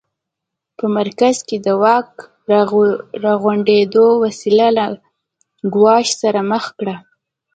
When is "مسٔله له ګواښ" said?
4.23-6.07